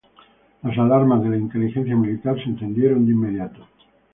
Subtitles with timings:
[0.63, 3.67] Las alarmas de la inteligencia militar se encendieron de inmediato.